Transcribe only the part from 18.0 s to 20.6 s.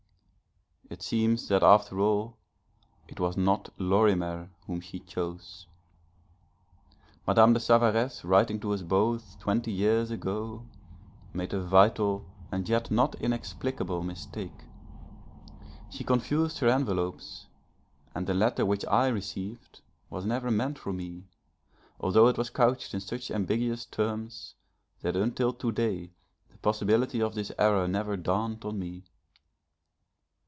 and the letter which I received was never